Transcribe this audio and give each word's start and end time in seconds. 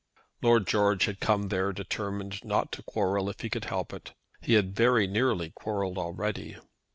Lord 0.41 0.65
George 0.65 1.05
had 1.05 1.19
come 1.19 1.49
there 1.49 1.71
determined 1.71 2.43
not 2.43 2.71
to 2.71 2.81
quarrel 2.81 3.29
if 3.29 3.41
he 3.41 3.51
could 3.51 3.65
help 3.65 3.93
it. 3.93 4.15
He 4.41 4.55
had 4.55 4.75
very 4.75 5.05
nearly 5.05 5.51
quarrelled 5.51 5.99
already. 5.99 6.57